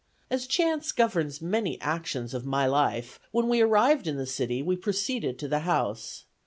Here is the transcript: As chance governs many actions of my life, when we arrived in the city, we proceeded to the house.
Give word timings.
As 0.31 0.47
chance 0.47 0.91
governs 0.91 1.43
many 1.43 1.79
actions 1.79 2.33
of 2.33 2.43
my 2.43 2.65
life, 2.65 3.19
when 3.29 3.47
we 3.47 3.61
arrived 3.61 4.07
in 4.07 4.17
the 4.17 4.25
city, 4.25 4.63
we 4.63 4.75
proceeded 4.75 5.37
to 5.37 5.47
the 5.47 5.59
house. 5.59 6.23